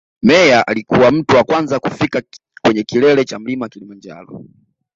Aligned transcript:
Meyer 0.23 0.63
alikuwa 0.67 1.11
mtu 1.11 1.35
wa 1.35 1.43
kwanza 1.43 1.79
kufika 1.79 2.21
kwenye 2.61 2.83
kilele 2.83 3.25
cha 3.25 3.39
mlima 3.39 3.69
kilimanjaro 3.69 4.43